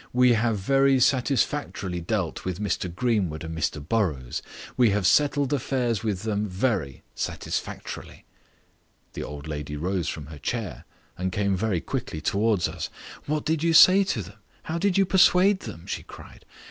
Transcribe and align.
"We 0.13 0.33
have 0.33 0.57
very 0.57 0.99
satisfactorily 0.99 2.01
dealt 2.01 2.43
with 2.43 2.59
Mr 2.59 2.91
Greenwood 2.91 3.43
and 3.43 3.55
Mr 3.55 3.87
Burrows. 3.87 4.41
We 4.75 4.89
have 4.89 5.05
settled 5.05 5.53
affairs 5.53 6.01
with 6.01 6.23
them 6.23 6.47
very 6.49 7.03
satisfactorily." 7.13 8.25
The 9.13 9.21
old 9.21 9.47
lady 9.47 9.75
rose 9.77 10.07
from 10.07 10.25
her 10.25 10.39
chair 10.39 10.85
and 11.19 11.31
came 11.31 11.55
very 11.55 11.81
quickly 11.81 12.19
towards 12.19 12.67
us. 12.67 12.89
"What 13.27 13.45
did 13.45 13.61
you 13.61 13.73
say 13.75 14.03
to 14.05 14.23
them? 14.23 14.39
How 14.63 14.79
did 14.79 14.97
you 14.97 15.05
persuade 15.05 15.59
them?" 15.59 15.85
she 15.85 16.01
cried. 16.01 16.45